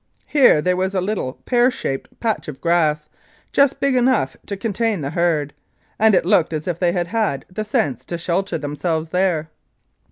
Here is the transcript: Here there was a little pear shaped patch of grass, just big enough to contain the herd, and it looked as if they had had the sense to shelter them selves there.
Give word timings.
Here 0.25 0.63
there 0.63 0.75
was 0.75 0.95
a 0.95 0.99
little 0.99 1.33
pear 1.45 1.69
shaped 1.69 2.19
patch 2.19 2.47
of 2.47 2.59
grass, 2.59 3.07
just 3.53 3.79
big 3.79 3.95
enough 3.95 4.35
to 4.47 4.57
contain 4.57 5.01
the 5.01 5.11
herd, 5.11 5.53
and 5.99 6.15
it 6.15 6.25
looked 6.25 6.53
as 6.53 6.67
if 6.67 6.79
they 6.79 6.91
had 6.91 7.05
had 7.09 7.45
the 7.51 7.63
sense 7.63 8.03
to 8.05 8.17
shelter 8.17 8.57
them 8.57 8.75
selves 8.75 9.09
there. 9.11 9.51